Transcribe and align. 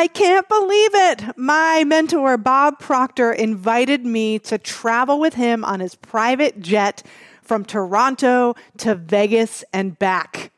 I 0.00 0.06
can't 0.06 0.48
believe 0.48 0.94
it. 0.94 1.36
My 1.36 1.84
mentor, 1.84 2.38
Bob 2.38 2.78
Proctor, 2.78 3.32
invited 3.32 4.06
me 4.06 4.38
to 4.38 4.56
travel 4.56 5.20
with 5.20 5.34
him 5.34 5.62
on 5.62 5.80
his 5.80 5.94
private 5.94 6.58
jet 6.58 7.02
from 7.42 7.66
Toronto 7.66 8.54
to 8.78 8.94
Vegas 8.94 9.62
and 9.74 9.98
back. 9.98 10.52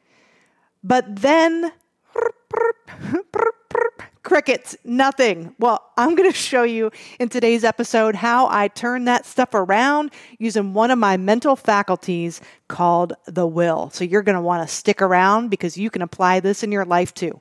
But 0.85 1.23
then, 1.23 1.73
crickets, 4.23 4.77
nothing. 4.85 5.57
Well, 5.59 5.91
I'm 5.97 6.15
going 6.15 6.31
to 6.31 6.39
show 6.39 6.63
you 6.63 6.93
in 7.19 7.29
today's 7.29 7.65
episode 7.65 8.15
how 8.15 8.47
I 8.49 8.69
turn 8.69 9.07
that 9.07 9.27
stuff 9.27 9.55
around 9.55 10.13
using 10.39 10.73
one 10.73 10.93
of 10.93 11.01
my 11.01 11.17
mental 11.17 11.57
faculties 11.57 12.41
called 12.69 13.15
the 13.27 13.49
will. 13.49 13.91
So 13.91 14.05
you're 14.05 14.23
going 14.23 14.37
to 14.37 14.41
want 14.41 14.69
to 14.69 14.73
stick 14.73 15.03
around 15.03 15.49
because 15.49 15.77
you 15.77 15.91
can 15.91 16.03
apply 16.03 16.39
this 16.39 16.63
in 16.63 16.71
your 16.71 16.85
life 16.85 17.13
too. 17.13 17.41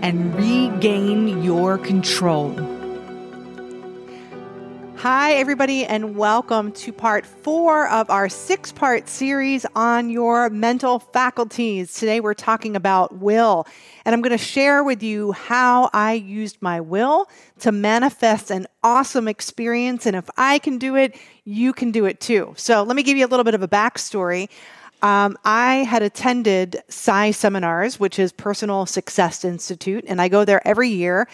and 0.00 0.34
regain 0.34 1.42
your 1.42 1.78
control. 1.78 2.54
Hi, 4.98 5.34
everybody, 5.34 5.84
and 5.84 6.16
welcome 6.16 6.72
to 6.72 6.92
part 6.92 7.24
four 7.24 7.86
of 7.86 8.10
our 8.10 8.28
six 8.28 8.72
part 8.72 9.08
series 9.08 9.64
on 9.76 10.10
your 10.10 10.50
mental 10.50 10.98
faculties. 10.98 11.94
Today, 11.94 12.18
we're 12.18 12.34
talking 12.34 12.74
about 12.74 13.18
will, 13.18 13.64
and 14.04 14.12
I'm 14.12 14.22
going 14.22 14.36
to 14.36 14.44
share 14.44 14.82
with 14.82 15.00
you 15.04 15.30
how 15.30 15.88
I 15.92 16.14
used 16.14 16.60
my 16.60 16.80
will 16.80 17.28
to 17.60 17.70
manifest 17.70 18.50
an 18.50 18.66
awesome 18.82 19.28
experience. 19.28 20.04
And 20.04 20.16
if 20.16 20.28
I 20.36 20.58
can 20.58 20.78
do 20.78 20.96
it, 20.96 21.16
you 21.44 21.72
can 21.72 21.92
do 21.92 22.04
it 22.04 22.20
too. 22.20 22.54
So, 22.56 22.82
let 22.82 22.96
me 22.96 23.04
give 23.04 23.16
you 23.16 23.24
a 23.24 23.28
little 23.28 23.44
bit 23.44 23.54
of 23.54 23.62
a 23.62 23.68
backstory. 23.68 24.48
Um, 25.02 25.38
I 25.44 25.76
had 25.76 26.02
attended 26.02 26.82
PSI 26.88 27.30
seminars, 27.30 28.00
which 28.00 28.18
is 28.18 28.32
Personal 28.32 28.86
Success 28.86 29.44
Institute, 29.44 30.04
and 30.08 30.20
I 30.20 30.28
go 30.28 30.44
there 30.44 30.66
every 30.66 30.88
year 30.88 31.28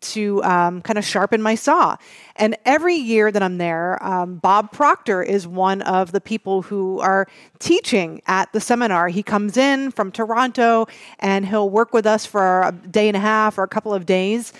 to 0.00 0.42
um, 0.44 0.80
kind 0.80 0.98
of 0.98 1.04
sharpen 1.04 1.42
my 1.42 1.54
saw. 1.54 1.96
And 2.36 2.56
every 2.64 2.94
year 2.94 3.30
that 3.30 3.42
I'm 3.42 3.58
there, 3.58 4.02
um, 4.02 4.36
Bob 4.36 4.72
Proctor 4.72 5.22
is 5.22 5.46
one 5.46 5.82
of 5.82 6.12
the 6.12 6.20
people 6.20 6.62
who 6.62 6.98
are 7.00 7.26
teaching 7.58 8.22
at 8.26 8.52
the 8.52 8.60
seminar. 8.60 9.08
He 9.08 9.22
comes 9.22 9.56
in 9.56 9.90
from 9.90 10.10
Toronto 10.10 10.86
and 11.18 11.46
he'll 11.46 11.68
work 11.68 11.92
with 11.92 12.06
us 12.06 12.24
for 12.24 12.62
a 12.62 12.72
day 12.72 13.08
and 13.08 13.16
a 13.16 13.20
half 13.20 13.58
or 13.58 13.62
a 13.62 13.68
couple 13.68 13.92
of 13.92 14.06
days. 14.06 14.52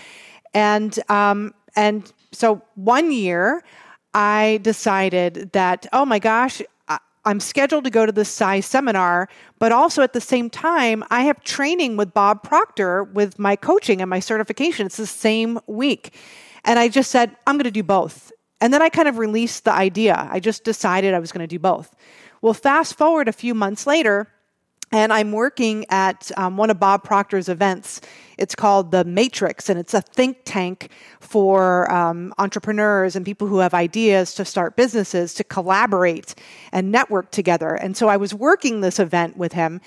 And 0.53 0.99
um, 1.09 1.55
and 1.75 2.13
so 2.33 2.63
one 2.75 3.13
year, 3.13 3.63
I 4.13 4.59
decided 4.63 5.53
that 5.53 5.87
oh 5.93 6.05
my 6.05 6.19
gosh, 6.19 6.61
I'm 7.25 7.41
scheduled 7.41 7.85
to 7.85 7.91
go 7.91 8.07
to 8.07 8.13
the 8.13 8.25
PSI 8.25 8.61
seminar, 8.61 9.29
but 9.59 9.73
also 9.73 10.03
at 10.03 10.13
the 10.13 10.21
same 10.21 10.49
time, 10.49 11.05
I 11.11 11.23
have 11.23 11.43
training 11.45 11.97
with 11.97 12.15
Bob 12.15 12.43
Proctor 12.43 13.05
with 13.05 13.39
my 13.39 13.57
coaching 13.57 14.01
and 14.01 14.09
my 14.09 14.21
certification. 14.21 14.87
It's 14.87 14.97
the 14.97 15.07
same 15.07 15.59
week. 15.67 16.15
And 16.65 16.79
I 16.79 16.89
just 16.89 17.11
said, 17.11 17.37
I'm 17.47 17.57
going 17.57 17.65
to 17.65 17.71
do 17.71 17.83
both. 17.83 18.33
And 18.61 18.73
then 18.73 18.83
I 18.83 18.89
kind 18.89 19.09
of 19.09 19.19
released 19.19 19.65
the 19.65 19.73
idea. 19.73 20.29
I 20.31 20.41
just 20.41 20.65
decided 20.65 21.15
I 21.15 21.19
was 21.19 21.33
going 21.33 21.43
to 21.43 21.47
do 21.47 21.59
both. 21.59 21.95
Well, 22.43 22.55
fast 22.55 22.97
forward 22.97 23.29
a 23.29 23.33
few 23.33 23.55
months 23.55 23.87
later, 23.87 24.29
and 24.93 25.13
I'm 25.13 25.33
working 25.33 25.87
at 25.89 26.31
um, 26.37 26.57
one 26.57 26.71
of 26.71 26.81
Bob 26.81 27.05
Proctor's 27.05 27.49
events. 27.49 28.01
It's 28.39 28.55
called 28.55 28.91
The 28.91 29.05
Matrix, 29.05 29.69
and 29.69 29.79
it's 29.79 29.95
a 29.95 30.01
think 30.01 30.39
tank 30.45 30.91
for 31.21 31.91
um, 31.93 32.33
entrepreneurs 32.39 33.15
and 33.15 33.25
people 33.25 33.47
who 33.47 33.59
have 33.59 33.75
ideas 33.75 34.35
to 34.35 34.45
start 34.45 34.77
businesses 34.77 35.35
to 35.35 35.45
collaborate 35.45 36.35
and 36.73 36.91
network 36.91 37.31
together. 37.31 37.75
And 37.75 37.97
so 37.97 38.09
I 38.09 38.17
was 38.17 38.35
working 38.35 38.81
this 38.81 38.99
event 38.99 39.37
with 39.37 39.53
him, 39.53 39.81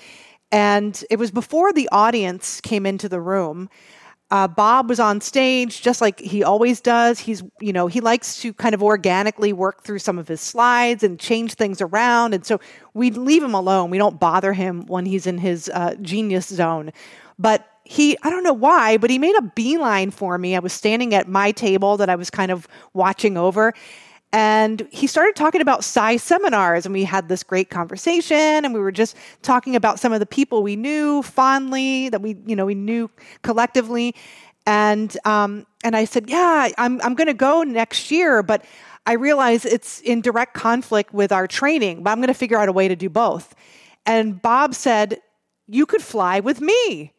and 0.50 1.04
it 1.10 1.18
was 1.18 1.30
before 1.30 1.72
the 1.72 1.88
audience 1.92 2.60
came 2.60 2.86
into 2.86 3.08
the 3.08 3.20
room. 3.20 3.68
Uh, 4.34 4.48
Bob 4.48 4.88
was 4.88 4.98
on 4.98 5.20
stage 5.20 5.80
just 5.80 6.00
like 6.00 6.18
he 6.18 6.42
always 6.42 6.80
does. 6.80 7.20
He's, 7.20 7.44
you 7.60 7.72
know, 7.72 7.86
he 7.86 8.00
likes 8.00 8.40
to 8.42 8.52
kind 8.52 8.74
of 8.74 8.82
organically 8.82 9.52
work 9.52 9.84
through 9.84 10.00
some 10.00 10.18
of 10.18 10.26
his 10.26 10.40
slides 10.40 11.04
and 11.04 11.20
change 11.20 11.54
things 11.54 11.80
around. 11.80 12.34
And 12.34 12.44
so 12.44 12.58
we 12.94 13.12
leave 13.12 13.44
him 13.44 13.54
alone. 13.54 13.90
We 13.90 13.98
don't 13.98 14.18
bother 14.18 14.52
him 14.52 14.86
when 14.86 15.06
he's 15.06 15.28
in 15.28 15.38
his 15.38 15.70
uh, 15.72 15.94
genius 16.02 16.48
zone. 16.48 16.90
But 17.38 17.64
he, 17.84 18.18
I 18.24 18.30
don't 18.30 18.42
know 18.42 18.52
why, 18.52 18.96
but 18.96 19.08
he 19.08 19.20
made 19.20 19.36
a 19.36 19.42
beeline 19.42 20.10
for 20.10 20.36
me. 20.36 20.56
I 20.56 20.58
was 20.58 20.72
standing 20.72 21.14
at 21.14 21.28
my 21.28 21.52
table 21.52 21.96
that 21.98 22.10
I 22.10 22.16
was 22.16 22.28
kind 22.28 22.50
of 22.50 22.66
watching 22.92 23.36
over. 23.36 23.72
And 24.34 24.88
he 24.90 25.06
started 25.06 25.36
talking 25.36 25.60
about 25.60 25.84
PSI 25.84 26.16
seminars, 26.16 26.86
and 26.86 26.92
we 26.92 27.04
had 27.04 27.28
this 27.28 27.44
great 27.44 27.70
conversation. 27.70 28.64
And 28.64 28.74
we 28.74 28.80
were 28.80 28.90
just 28.90 29.16
talking 29.42 29.76
about 29.76 30.00
some 30.00 30.12
of 30.12 30.18
the 30.18 30.26
people 30.26 30.64
we 30.64 30.74
knew 30.74 31.22
fondly, 31.22 32.08
that 32.08 32.20
we, 32.20 32.36
you 32.44 32.56
know, 32.56 32.66
we 32.66 32.74
knew 32.74 33.08
collectively. 33.42 34.12
And 34.66 35.16
um, 35.24 35.66
and 35.84 35.94
I 35.94 36.04
said, 36.04 36.28
yeah, 36.28 36.68
I'm 36.78 37.00
I'm 37.02 37.14
going 37.14 37.28
to 37.28 37.32
go 37.32 37.62
next 37.62 38.10
year, 38.10 38.42
but 38.42 38.64
I 39.06 39.12
realize 39.12 39.64
it's 39.64 40.00
in 40.00 40.20
direct 40.20 40.54
conflict 40.54 41.14
with 41.14 41.30
our 41.30 41.46
training. 41.46 42.02
But 42.02 42.10
I'm 42.10 42.18
going 42.18 42.26
to 42.26 42.34
figure 42.34 42.58
out 42.58 42.68
a 42.68 42.72
way 42.72 42.88
to 42.88 42.96
do 42.96 43.08
both. 43.08 43.54
And 44.04 44.42
Bob 44.42 44.74
said, 44.74 45.20
you 45.68 45.86
could 45.86 46.02
fly 46.02 46.40
with 46.40 46.60
me. 46.60 47.13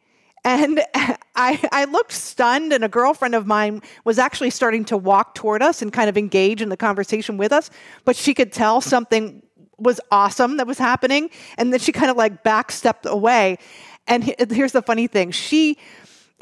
And 0.46 0.80
I, 1.34 1.68
I 1.72 1.84
looked 1.84 2.12
stunned, 2.12 2.72
and 2.72 2.84
a 2.84 2.88
girlfriend 2.88 3.34
of 3.34 3.46
mine 3.46 3.82
was 4.04 4.18
actually 4.18 4.50
starting 4.50 4.84
to 4.86 4.96
walk 4.96 5.34
toward 5.34 5.60
us 5.60 5.82
and 5.82 5.92
kind 5.92 6.08
of 6.08 6.16
engage 6.16 6.62
in 6.62 6.70
the 6.70 6.76
conversation 6.76 7.36
with 7.36 7.52
us, 7.52 7.68
but 8.06 8.16
she 8.16 8.32
could 8.32 8.52
tell 8.52 8.80
something 8.80 9.42
was 9.78 10.00
awesome 10.10 10.56
that 10.56 10.66
was 10.66 10.78
happening. 10.78 11.28
And 11.58 11.70
then 11.70 11.80
she 11.80 11.92
kind 11.92 12.10
of 12.10 12.16
like 12.16 12.42
backstepped 12.42 13.04
away. 13.04 13.58
And 14.06 14.24
here's 14.24 14.72
the 14.72 14.80
funny 14.80 15.06
thing 15.06 15.32
she, 15.32 15.76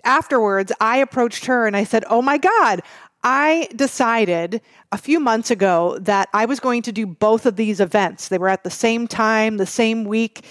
afterwards, 0.04 0.70
I 0.80 0.98
approached 0.98 1.46
her 1.46 1.66
and 1.66 1.76
I 1.76 1.82
said, 1.82 2.04
Oh 2.08 2.22
my 2.22 2.38
God, 2.38 2.82
I 3.24 3.68
decided 3.74 4.60
a 4.92 4.98
few 4.98 5.18
months 5.18 5.50
ago 5.50 5.98
that 6.02 6.28
I 6.32 6.44
was 6.44 6.60
going 6.60 6.82
to 6.82 6.92
do 6.92 7.06
both 7.06 7.46
of 7.46 7.56
these 7.56 7.80
events. 7.80 8.28
They 8.28 8.38
were 8.38 8.50
at 8.50 8.62
the 8.62 8.70
same 8.70 9.08
time, 9.08 9.56
the 9.56 9.66
same 9.66 10.04
week. 10.04 10.44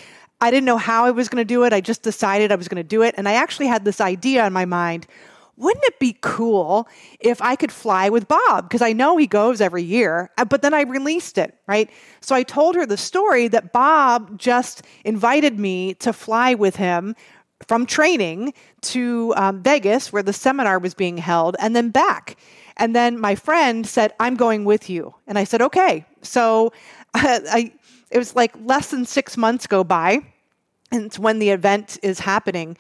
I 0.44 0.52
didn't 0.52 0.66
know 0.66 0.78
how 0.78 1.06
I 1.06 1.12
was 1.12 1.30
going 1.30 1.40
to 1.40 1.46
do 1.46 1.64
it. 1.64 1.72
I 1.72 1.80
just 1.80 2.02
decided 2.02 2.52
I 2.52 2.58
was 2.58 2.68
going 2.68 2.84
to 2.84 2.84
do 2.84 3.02
it. 3.02 3.16
And 3.18 3.30
I 3.30 3.36
actually 3.36 3.68
had 3.68 3.86
this 3.86 4.02
idea 4.02 4.46
in 4.46 4.52
my 4.52 4.66
mind 4.66 5.08
wouldn't 5.56 5.86
it 5.86 6.00
be 6.00 6.18
cool 6.20 6.88
if 7.20 7.40
I 7.40 7.56
could 7.56 7.72
fly 7.72 8.10
with 8.10 8.28
Bob? 8.28 8.68
Because 8.68 8.82
I 8.82 8.92
know 8.92 9.18
he 9.18 9.28
goes 9.28 9.62
every 9.62 9.84
year, 9.84 10.32
uh, 10.40 10.46
but 10.46 10.64
then 10.64 10.74
I 10.74 10.82
released 10.82 11.38
it, 11.38 11.56
right? 11.68 11.92
So 12.22 12.34
I 12.36 12.42
told 12.42 12.76
her 12.76 12.88
the 12.88 12.98
story 12.98 13.48
that 13.50 13.72
Bob 13.72 14.40
just 14.40 14.82
invited 15.06 15.60
me 15.60 15.94
to 15.96 16.12
fly 16.12 16.56
with 16.56 16.76
him 16.76 17.16
from 17.68 17.86
training 17.86 18.56
to 18.82 19.32
um, 19.38 19.62
Vegas, 19.62 20.12
where 20.12 20.24
the 20.24 20.34
seminar 20.34 20.80
was 20.80 20.96
being 20.96 21.18
held, 21.18 21.56
and 21.60 21.76
then 21.76 21.92
back. 21.92 22.36
And 22.76 22.96
then 22.96 23.20
my 23.20 23.36
friend 23.36 23.86
said, 23.86 24.12
I'm 24.20 24.36
going 24.36 24.66
with 24.66 24.90
you. 24.90 25.14
And 25.28 25.38
I 25.38 25.44
said, 25.44 25.62
okay. 25.62 26.04
So 26.24 26.74
I, 27.14 27.72
it 28.10 28.18
was 28.18 28.36
like 28.36 28.56
less 28.66 28.90
than 28.90 29.06
six 29.06 29.38
months 29.38 29.68
go 29.68 29.84
by 29.84 30.24
it's 30.94 31.20
when 31.20 31.40
the 31.40 31.50
event 31.50 31.98
is 32.04 32.20
happening. 32.20 32.78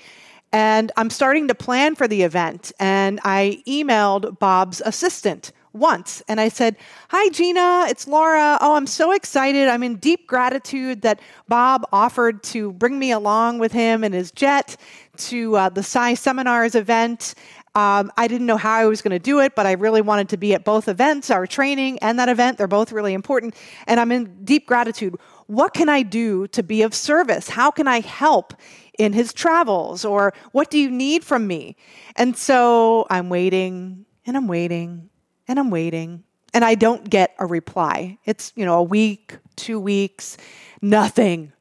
And 0.51 0.91
I'm 0.97 1.09
starting 1.09 1.47
to 1.47 1.55
plan 1.55 1.95
for 1.95 2.07
the 2.07 2.21
event. 2.21 2.71
And 2.79 3.19
I 3.23 3.63
emailed 3.67 4.37
Bob's 4.39 4.81
assistant 4.85 5.51
once 5.73 6.21
and 6.27 6.39
I 6.39 6.49
said, 6.49 6.77
Hi, 7.09 7.29
Gina, 7.29 7.87
it's 7.89 8.07
Laura. 8.07 8.57
Oh, 8.61 8.75
I'm 8.75 8.87
so 8.87 9.11
excited. 9.11 9.67
I'm 9.67 9.83
in 9.83 9.95
deep 9.95 10.27
gratitude 10.27 11.01
that 11.01 11.19
Bob 11.47 11.87
offered 11.91 12.43
to 12.43 12.73
bring 12.73 12.99
me 12.99 13.11
along 13.11 13.57
with 13.59 13.71
him 13.71 14.03
in 14.03 14.13
his 14.13 14.31
jet 14.31 14.77
to 15.17 15.55
uh, 15.55 15.69
the 15.69 15.81
PSI 15.81 16.13
Seminars 16.13 16.75
event. 16.75 17.33
Um, 17.75 18.11
I 18.17 18.27
didn't 18.27 18.45
know 18.45 18.57
how 18.57 18.75
I 18.75 18.85
was 18.85 19.01
going 19.01 19.11
to 19.11 19.19
do 19.19 19.39
it, 19.39 19.55
but 19.55 19.65
I 19.65 19.71
really 19.71 20.01
wanted 20.01 20.29
to 20.29 20.37
be 20.37 20.53
at 20.53 20.63
both 20.63 20.87
events, 20.87 21.31
our 21.31 21.47
training 21.47 21.97
and 21.99 22.19
that 22.19 22.29
event. 22.29 22.59
They're 22.59 22.67
both 22.67 22.91
really 22.91 23.15
important. 23.15 23.55
And 23.87 23.99
I'm 23.99 24.11
in 24.11 24.45
deep 24.45 24.67
gratitude 24.67 25.15
what 25.53 25.73
can 25.73 25.89
I 25.89 26.03
do 26.03 26.47
to 26.47 26.63
be 26.63 26.81
of 26.81 26.93
service? 26.93 27.49
How 27.49 27.71
can 27.71 27.87
I 27.87 27.99
help 28.01 28.53
in 28.99 29.13
his 29.13 29.33
travels? 29.33 30.05
Or 30.05 30.33
what 30.51 30.69
do 30.69 30.77
you 30.77 30.89
need 30.89 31.23
from 31.23 31.47
me? 31.47 31.75
And 32.15 32.35
so 32.37 33.05
I'm 33.09 33.29
waiting 33.29 34.05
and 34.25 34.35
I'm 34.37 34.47
waiting 34.47 35.09
and 35.47 35.59
I'm 35.59 35.69
waiting 35.69 36.23
and 36.53 36.63
I 36.63 36.75
don't 36.75 37.09
get 37.09 37.35
a 37.39 37.45
reply. 37.45 38.17
It's, 38.25 38.51
you 38.55 38.65
know, 38.65 38.77
a 38.79 38.83
week, 38.83 39.37
two 39.55 39.79
weeks, 39.79 40.37
nothing. 40.81 41.51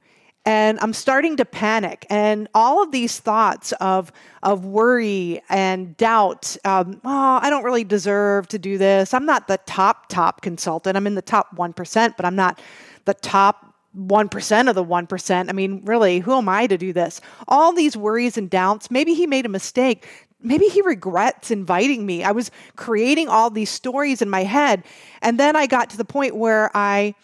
and 0.45 0.79
I'm 0.81 0.93
starting 0.93 1.37
to 1.37 1.45
panic. 1.45 2.05
And 2.11 2.49
all 2.55 2.83
of 2.83 2.91
these 2.91 3.21
thoughts 3.21 3.73
of 3.81 4.13
of 4.43 4.65
worry 4.65 5.41
and 5.49 5.97
doubt. 5.97 6.57
Um, 6.65 7.01
oh, 7.05 7.39
I 7.41 7.49
don't 7.49 7.63
really 7.63 7.85
deserve 7.85 8.49
to 8.49 8.59
do 8.59 8.77
this. 8.77 9.15
I'm 9.15 9.27
not 9.27 9.47
the 9.47 9.59
top 9.67 10.09
top 10.09 10.43
consultant. 10.43 10.97
I'm 10.97 11.07
in 11.07 11.15
the 11.15 11.23
top 11.23 11.53
one 11.55 11.73
percent, 11.73 12.17
but 12.17 12.27
I'm 12.27 12.37
not 12.37 12.61
the 13.05 13.15
top 13.15 13.72
1% 13.97 14.69
of 14.69 14.75
the 14.75 14.85
1%. 14.85 15.49
I 15.49 15.53
mean, 15.53 15.83
really, 15.85 16.21
who 16.21 16.37
am 16.37 16.49
I 16.49 16.67
to 16.67 16.79
do 16.79 16.93
this? 16.93 17.21
All 17.47 17.73
these 17.73 17.97
worries 17.97 18.39
and 18.39 18.49
doubts. 18.49 18.91
Maybe 18.91 19.15
he 19.15 19.27
made 19.27 19.47
a 19.47 19.51
mistake. 19.51 20.07
Maybe 20.41 20.67
he 20.67 20.81
regrets 20.83 21.51
inviting 21.51 22.05
me. 22.05 22.25
I 22.25 22.33
was 22.33 22.51
creating 22.77 23.29
all 23.29 23.51
these 23.51 23.71
stories 23.71 24.23
in 24.23 24.31
my 24.31 24.45
head. 24.45 24.83
And 25.21 25.39
then 25.39 25.57
I 25.57 25.67
got 25.67 25.91
to 25.91 25.97
the 25.97 26.05
point 26.05 26.35
where 26.35 26.71
I 26.75 27.15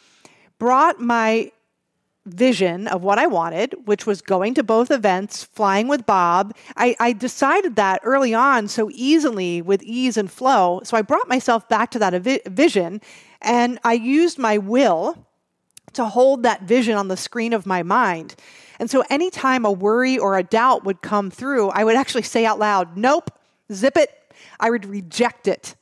brought 0.59 1.01
my 1.01 1.51
vision 2.27 2.87
of 2.89 3.03
what 3.03 3.19
I 3.19 3.27
wanted, 3.27 3.75
which 3.87 4.07
was 4.07 4.21
going 4.21 4.55
to 4.55 4.63
both 4.63 4.91
events, 4.91 5.45
flying 5.45 5.89
with 5.89 6.05
Bob. 6.05 6.55
I, 6.77 6.95
I, 7.01 7.15
decided 7.15 7.77
that 7.77 8.03
early 8.05 8.35
on 8.35 8.69
so 8.69 8.91
easily 8.93 9.63
with 9.63 9.83
ease 9.83 10.19
and 10.19 10.31
flow. 10.31 10.83
So 10.85 10.97
I 10.97 11.03
brought 11.03 11.27
myself 11.29 11.67
back 11.71 11.91
to 11.93 11.99
that 12.01 12.13
vision 12.47 13.01
and 13.41 13.79
I 13.83 13.95
used 13.95 14.39
my 14.39 14.59
will 14.59 15.28
to 15.95 16.07
hold 16.07 16.43
that 16.43 16.63
vision 16.63 16.97
on 16.97 17.09
the 17.09 17.17
screen 17.17 17.53
of 17.53 17.67
my 17.67 17.83
mind. 17.83 18.35
And 18.79 18.91
so 18.91 19.05
anytime 19.11 19.65
a 19.65 19.73
worry 19.73 20.19
or 20.19 20.37
a 20.37 20.43
doubt 20.43 20.85
would 20.85 21.03
come 21.03 21.31
through, 21.31 21.71
I 21.71 21.85
would 21.85 21.97
actually 21.97 22.23
say 22.23 22.47
out 22.47 22.59
loud, 22.59 22.97
Nope, 22.97 23.31
zip 23.73 23.97
it. 23.97 24.11
I 24.61 24.71
would 24.71 24.85
reject 24.85 25.49
it. 25.49 25.75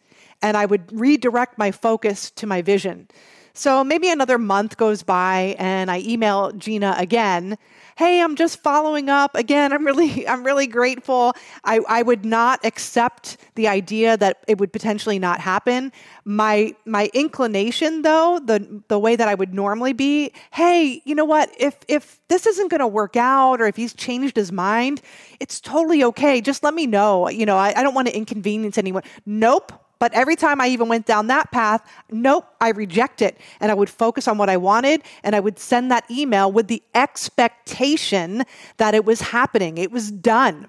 And 0.43 0.57
I 0.57 0.67
would 0.67 0.99
redirect 0.99 1.59
my 1.59 1.71
focus 1.71 2.31
to 2.33 2.47
my 2.47 2.63
vision. 2.63 3.09
So 3.57 3.83
maybe 3.83 4.11
another 4.11 4.37
month 4.37 4.77
goes 4.77 5.03
by 5.03 5.57
and 5.59 5.91
I 5.91 6.01
email 6.01 6.53
Gina 6.53 6.95
again. 6.99 7.57
Hey, 7.97 8.21
I'm 8.21 8.37
just 8.37 8.63
following 8.63 9.09
up. 9.09 9.35
Again, 9.35 9.73
I'm 9.73 9.87
really, 9.87 10.29
I'm 10.29 10.45
really 10.45 10.67
grateful. 10.67 11.33
I, 11.65 11.81
I 11.89 12.03
would 12.03 12.27
not 12.27 12.63
accept 12.67 13.39
the 13.55 13.67
idea 13.67 14.19
that 14.19 14.45
it 14.47 14.59
would 14.59 14.75
potentially 14.75 15.19
not 15.19 15.41
happen. 15.41 15.91
My 16.27 16.75
my 16.85 17.09
inclination 17.15 18.03
though, 18.03 18.39
the 18.45 18.83
the 18.89 18.99
way 18.99 19.17
that 19.17 19.27
I 19.27 19.35
would 19.35 19.55
normally 19.55 19.95
be, 19.95 20.33
hey, 20.51 21.01
you 21.07 21.15
know 21.15 21.25
what? 21.25 21.51
If 21.59 21.79
if 21.89 22.21
this 22.29 22.47
isn't 22.47 22.71
gonna 22.71 22.87
work 22.87 23.17
out 23.17 23.63
or 23.63 23.67
if 23.67 23.77
he's 23.77 23.95
changed 23.95 24.37
his 24.37 24.53
mind, 24.53 25.01
it's 25.41 25.63
totally 25.63 26.05
okay. 26.05 26.43
Just 26.43 26.63
let 26.63 26.75
me 26.75 26.87
know. 26.87 27.31
You 27.31 27.47
know, 27.47 27.57
I, 27.57 27.73
I 27.75 27.83
don't 27.83 27.95
want 27.95 28.09
to 28.09 28.15
inconvenience 28.15 28.77
anyone. 28.77 29.03
Nope 29.25 29.73
but 29.99 30.13
every 30.13 30.37
time 30.37 30.61
I 30.61 30.69
even 30.69 30.89
went 30.89 31.07
down 31.07 31.29
that 31.29 31.51
path, 31.51 31.87
nope, 32.11 32.47
I 32.61 32.71
reject 32.71 33.23
it. 33.23 33.39
And 33.61 33.71
I 33.71 33.75
would 33.75 33.91
focus 33.91 34.29
on 34.29 34.39
what 34.39 34.51
I 34.51 34.57
wanted 34.57 35.03
and 35.23 35.35
I 35.35 35.41
would 35.41 35.59
send 35.59 35.91
that 35.91 36.11
email 36.11 36.51
with 36.53 36.69
the 36.69 36.83
expectation 36.95 38.45
that 38.77 38.95
it 38.95 39.05
was 39.05 39.21
happening, 39.21 39.79
it 39.79 39.91
was 39.91 40.11
done. 40.11 40.69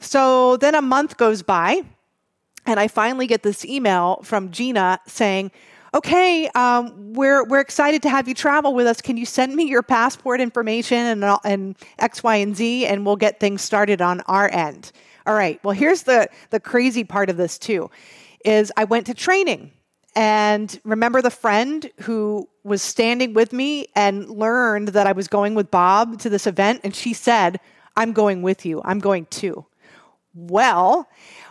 So 0.00 0.56
then 0.56 0.74
a 0.74 0.82
month 0.82 1.16
goes 1.16 1.42
by 1.42 1.82
and 2.66 2.80
I 2.80 2.88
finally 2.88 3.26
get 3.26 3.42
this 3.42 3.64
email 3.64 4.20
from 4.22 4.50
Gina 4.50 5.00
saying, 5.06 5.50
okay, 5.94 6.48
um, 6.54 7.14
we're, 7.14 7.44
we're 7.44 7.60
excited 7.60 8.02
to 8.02 8.08
have 8.08 8.28
you 8.28 8.34
travel 8.34 8.74
with 8.74 8.86
us. 8.86 9.00
Can 9.00 9.16
you 9.16 9.26
send 9.26 9.54
me 9.54 9.64
your 9.64 9.82
passport 9.82 10.40
information 10.40 10.98
and, 10.98 11.38
and 11.44 11.76
X, 11.98 12.22
Y, 12.22 12.36
and 12.36 12.56
Z, 12.56 12.86
and 12.86 13.04
we'll 13.04 13.16
get 13.16 13.40
things 13.40 13.62
started 13.62 14.00
on 14.00 14.20
our 14.22 14.48
end. 14.48 14.92
All 15.26 15.34
right. 15.34 15.62
Well, 15.64 15.74
here's 15.74 16.04
the, 16.04 16.28
the 16.50 16.60
crazy 16.60 17.04
part 17.04 17.28
of 17.28 17.36
this, 17.36 17.58
too 17.58 17.90
is 18.44 18.72
I 18.76 18.84
went 18.84 19.06
to 19.06 19.14
training. 19.14 19.72
And 20.16 20.78
remember 20.84 21.22
the 21.22 21.30
friend 21.30 21.88
who 22.00 22.48
was 22.64 22.82
standing 22.82 23.32
with 23.32 23.52
me 23.52 23.86
and 23.94 24.28
learned 24.28 24.88
that 24.88 25.06
I 25.06 25.12
was 25.12 25.28
going 25.28 25.54
with 25.54 25.70
Bob 25.70 26.18
to 26.20 26.28
this 26.28 26.46
event? 26.46 26.80
And 26.82 26.94
she 26.94 27.12
said, 27.12 27.60
I'm 27.96 28.12
going 28.12 28.42
with 28.42 28.66
you. 28.66 28.82
I'm 28.84 28.98
going 28.98 29.26
too. 29.26 29.66
Well, 30.34 31.08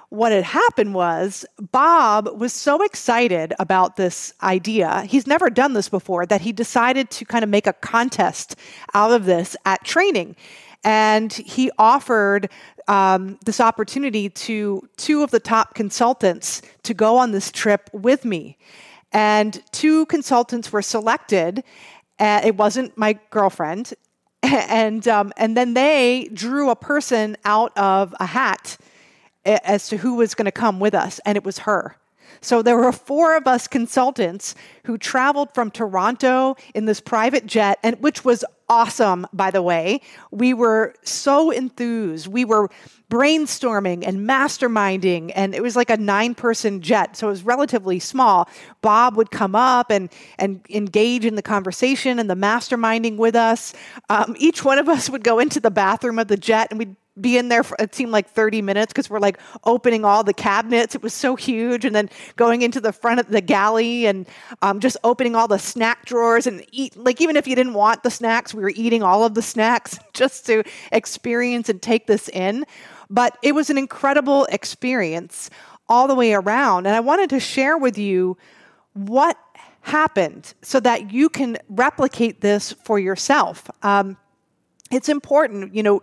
what 0.10 0.32
had 0.32 0.44
happened 0.44 0.96
was 0.96 1.46
Bob 1.72 2.28
was 2.40 2.52
so 2.52 2.84
excited 2.84 3.54
about 3.60 3.96
this 3.96 4.34
idea. 4.42 5.04
He's 5.04 5.28
never 5.28 5.50
done 5.50 5.74
this 5.74 5.88
before 5.88 6.26
that 6.26 6.42
he 6.42 6.52
decided 6.52 7.12
to 7.12 7.26
kind 7.26 7.44
of 7.44 7.50
make 7.50 7.68
a 7.68 7.74
contest 7.74 8.56
out 8.94 9.12
of 9.12 9.26
this 9.26 9.56
at 9.66 9.84
training. 9.84 10.36
And 10.84 11.32
he 11.34 11.72
offered 11.78 12.50
um, 12.88 13.38
this 13.46 13.60
opportunity 13.60 14.30
to 14.30 14.88
two 14.98 15.24
of 15.24 15.32
the 15.32 15.40
top 15.40 15.76
consultants 15.76 16.62
to 16.84 16.94
go 16.94 17.18
on 17.18 17.32
this 17.32 17.52
trip 17.52 17.90
with 17.94 18.26
me. 18.26 18.58
And 19.12 19.62
two 19.72 20.06
consultants 20.06 20.72
were 20.72 20.82
selected. 20.82 21.64
Uh, 22.20 22.42
it 22.44 22.56
wasn't 22.56 22.98
my 22.98 23.20
girlfriend. 23.30 23.94
And, 24.42 25.06
um, 25.08 25.34
and 25.36 25.58
then 25.58 25.74
they 25.74 26.30
drew 26.34 26.70
a 26.70 26.76
person 26.76 27.36
out 27.44 27.78
of 27.78 28.16
a 28.22 28.26
hat 28.26 28.78
as 29.46 29.90
to 29.90 29.98
who 29.98 30.16
was 30.16 30.36
going 30.36 30.46
to 30.46 30.52
come 30.52 30.80
with 30.80 30.94
us, 30.94 31.20
and 31.26 31.36
it 31.36 31.44
was 31.44 31.60
her. 31.60 31.98
So 32.42 32.62
there 32.62 32.78
were 32.78 32.92
four 32.92 33.36
of 33.36 33.48
us 33.48 33.68
consultants 33.68 34.56
who 34.84 34.98
traveled 34.98 35.54
from 35.54 35.72
Toronto 35.72 36.56
in 36.74 36.86
this 36.86 37.02
private 37.02 37.46
jet, 37.46 37.80
and 37.84 38.00
which 38.02 38.24
was 38.24 38.46
awesome, 38.70 39.28
by 39.34 39.52
the 39.52 39.62
way. 39.62 40.02
We 40.32 40.54
were 40.54 40.94
so 41.04 41.52
enthused. 41.52 42.28
We 42.28 42.46
were 42.46 42.70
brainstorming 43.10 44.08
and 44.08 44.30
masterminding, 44.30 45.32
and 45.36 45.56
it 45.56 45.64
was 45.64 45.76
like 45.76 45.90
a 45.90 45.98
nine 45.98 46.36
person 46.36 46.80
jet, 46.80 47.18
so 47.18 47.28
it 47.28 47.32
was 47.32 47.44
relatively 47.44 48.00
small. 48.00 48.48
Bob 48.82 49.18
would 49.18 49.32
come 49.32 49.56
up 49.56 49.90
and, 49.90 50.10
and 50.38 50.62
engage 50.70 51.26
in 51.26 51.36
the 51.36 51.42
conversation 51.42 52.20
and 52.20 52.30
the 52.30 52.36
masterminding 52.36 53.18
with 53.18 53.36
us. 53.36 53.74
Um, 54.10 54.36
each 54.38 54.64
one 54.64 54.78
of 54.78 54.88
us 54.88 55.10
would 55.10 55.24
go 55.24 55.40
into 55.40 55.60
the 55.60 55.72
bathroom 55.72 56.20
of 56.20 56.28
the 56.28 56.38
jet 56.38 56.68
and 56.70 56.78
we'd 56.78 56.96
be 57.20 57.38
in 57.38 57.50
there 57.50 57.64
for 57.64 57.76
it 57.80 57.94
seemed 57.94 58.12
like 58.12 58.30
30 58.30 58.62
minutes 58.62 58.94
because 58.94 59.10
we're 59.10 59.20
like 59.20 59.40
opening 59.66 60.06
all 60.06 60.24
the 60.24 60.34
cabinets 60.34 60.96
it 60.96 61.02
was 61.02 61.14
so 61.14 61.36
huge 61.36 61.86
and 61.86 61.96
then 61.96 62.10
going 62.36 62.62
into 62.62 62.80
the 62.80 62.94
front 62.94 63.20
of 63.20 63.28
the 63.28 63.42
galley 63.42 64.06
and 64.06 64.28
um, 64.62 64.80
just 64.80 64.98
opening 65.04 65.36
all 65.36 65.48
the 65.48 65.60
snack 65.60 66.06
drawers 66.06 66.48
and 66.48 66.66
eat 66.72 66.96
like 66.96 67.20
even 67.22 67.36
if 67.36 67.48
you 67.48 67.56
didn't 67.56 67.74
want 67.74 68.04
the 68.04 68.12
snacks 68.12 68.54
we 68.60 68.64
were 68.64 68.74
eating 68.76 69.02
all 69.02 69.24
of 69.24 69.34
the 69.34 69.42
snacks 69.42 69.98
just 70.14 70.46
to 70.46 70.64
experience 70.92 71.70
and 71.70 71.82
take 71.82 72.08
this 72.08 72.30
in 72.30 72.66
but 73.10 73.38
it 73.42 73.56
was 73.56 73.70
an 73.70 73.78
incredible 73.78 74.46
experience 74.52 75.50
all 75.88 76.08
the 76.08 76.16
way 76.16 76.34
around 76.34 76.86
and 76.86 76.96
i 76.96 77.00
wanted 77.00 77.30
to 77.30 77.40
share 77.40 77.78
with 77.78 77.98
you 77.98 78.38
what 78.94 79.38
happened 79.82 80.54
so 80.62 80.80
that 80.80 81.12
you 81.12 81.30
can 81.30 81.58
replicate 81.70 82.42
this 82.42 82.74
for 82.84 83.00
yourself 83.00 83.70
um, 83.84 84.18
it's 84.92 85.10
important 85.10 85.74
you 85.74 85.84
know 85.84 86.02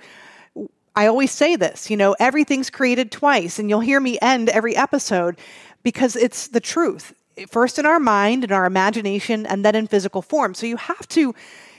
I 0.97 1.09
always 1.09 1.31
say 1.31 1.57
this, 1.57 1.91
you 1.91 1.97
know, 1.99 2.17
everything's 2.19 2.71
created 2.71 3.13
twice, 3.13 3.59
and 3.59 3.69
you'll 3.69 3.81
hear 3.81 4.01
me 4.01 4.19
end 4.23 4.49
every 4.49 4.75
episode 4.75 5.39
because 5.83 6.17
it's 6.17 6.49
the 6.49 6.61
truth. 6.61 7.13
First 7.51 7.79
in 7.79 7.85
our 7.85 8.01
mind, 8.01 8.45
in 8.45 8.51
our 8.51 8.65
imagination, 8.65 9.45
and 9.45 9.63
then 9.63 9.75
in 9.75 9.87
physical 9.89 10.23
form. 10.23 10.55
So 10.55 10.65
you 10.65 10.79
have 10.79 11.07
to 11.09 11.35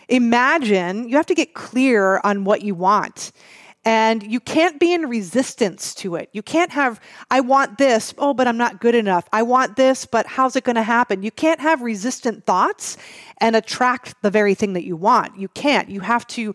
imagine, 0.09 1.09
you 1.09 1.15
have 1.17 1.25
to 1.27 1.35
get 1.35 1.53
clear 1.53 2.19
on 2.23 2.43
what 2.43 2.61
you 2.61 2.75
want. 2.75 3.31
And 3.85 4.21
you 4.21 4.41
can't 4.41 4.81
be 4.81 4.93
in 4.93 5.03
resistance 5.03 5.95
to 5.95 6.15
it. 6.15 6.29
You 6.33 6.43
can't 6.43 6.71
have, 6.71 6.99
I 7.31 7.39
want 7.39 7.77
this, 7.77 8.13
oh, 8.17 8.33
but 8.33 8.45
I'm 8.45 8.57
not 8.57 8.81
good 8.81 8.95
enough. 8.95 9.29
I 9.31 9.43
want 9.43 9.77
this, 9.77 10.05
but 10.05 10.25
how's 10.27 10.57
it 10.57 10.65
going 10.65 10.75
to 10.75 10.83
happen? 10.83 11.23
You 11.23 11.31
can't 11.31 11.61
have 11.61 11.81
resistant 11.81 12.45
thoughts 12.45 12.97
and 13.37 13.55
attract 13.55 14.21
the 14.21 14.29
very 14.29 14.55
thing 14.55 14.73
that 14.73 14.83
you 14.83 14.97
want. 14.97 15.37
You 15.37 15.47
can't. 15.47 15.89
You 15.89 16.01
have 16.01 16.27
to 16.27 16.53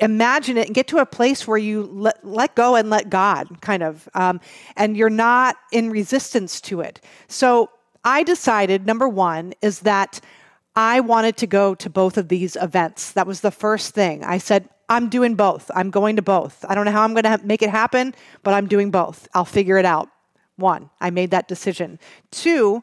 imagine 0.00 0.56
it 0.56 0.66
and 0.66 0.74
get 0.74 0.88
to 0.88 0.98
a 0.98 1.06
place 1.06 1.46
where 1.46 1.58
you 1.58 1.84
let, 1.84 2.26
let 2.26 2.56
go 2.56 2.74
and 2.74 2.90
let 2.90 3.08
God, 3.08 3.60
kind 3.60 3.84
of, 3.84 4.08
um, 4.14 4.40
and 4.76 4.96
you're 4.96 5.08
not 5.08 5.54
in 5.70 5.90
resistance 5.90 6.60
to 6.62 6.80
it. 6.80 7.00
So 7.28 7.70
I 8.04 8.24
decided, 8.24 8.84
number 8.84 9.08
one, 9.08 9.54
is 9.62 9.80
that 9.80 10.20
I 10.76 11.00
wanted 11.00 11.36
to 11.38 11.46
go 11.46 11.74
to 11.76 11.88
both 11.88 12.16
of 12.16 12.28
these 12.28 12.56
events. 12.56 13.12
That 13.12 13.26
was 13.26 13.40
the 13.40 13.50
first 13.50 13.94
thing. 13.94 14.24
I 14.24 14.38
said, 14.38 14.68
I'm 14.88 15.08
doing 15.08 15.34
both. 15.34 15.70
I'm 15.74 15.90
going 15.90 16.16
to 16.16 16.22
both. 16.22 16.64
I 16.68 16.74
don't 16.74 16.84
know 16.84 16.92
how 16.92 17.04
I'm 17.04 17.14
going 17.14 17.24
to 17.24 17.40
make 17.44 17.62
it 17.62 17.70
happen, 17.70 18.14
but 18.42 18.54
I'm 18.54 18.66
doing 18.66 18.90
both. 18.90 19.28
I'll 19.34 19.44
figure 19.44 19.78
it 19.78 19.84
out. 19.84 20.08
One, 20.56 20.90
I 21.00 21.10
made 21.10 21.30
that 21.30 21.48
decision. 21.48 21.98
Two, 22.30 22.82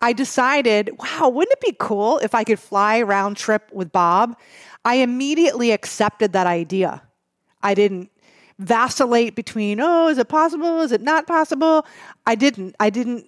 I 0.00 0.12
decided, 0.12 0.90
wow, 0.98 1.28
wouldn't 1.28 1.52
it 1.52 1.60
be 1.60 1.76
cool 1.78 2.18
if 2.18 2.34
I 2.34 2.44
could 2.44 2.58
fly 2.58 3.02
round 3.02 3.36
trip 3.36 3.70
with 3.72 3.92
Bob? 3.92 4.36
I 4.84 4.96
immediately 4.96 5.72
accepted 5.72 6.32
that 6.32 6.46
idea. 6.46 7.02
I 7.62 7.74
didn't 7.74 8.10
vacillate 8.58 9.34
between, 9.34 9.80
oh, 9.80 10.08
is 10.08 10.18
it 10.18 10.28
possible? 10.28 10.80
Is 10.80 10.92
it 10.92 11.02
not 11.02 11.26
possible? 11.26 11.86
I 12.26 12.34
didn't. 12.34 12.76
I 12.78 12.90
didn't. 12.90 13.26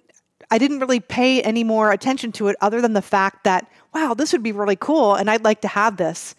I 0.51 0.57
didn't 0.57 0.79
really 0.79 0.99
pay 0.99 1.41
any 1.41 1.63
more 1.63 1.91
attention 1.91 2.31
to 2.33 2.47
it 2.47 2.55
other 2.61 2.81
than 2.81 2.93
the 2.93 3.01
fact 3.01 3.43
that, 3.43 3.69
wow, 3.93 4.13
this 4.13 4.31
would 4.31 4.43
be 4.43 4.51
really 4.51 4.75
cool 4.75 5.15
and 5.15 5.29
I'd 5.29 5.43
like 5.43 5.61
to 5.61 5.67
have 5.67 5.97
this. 5.97 6.35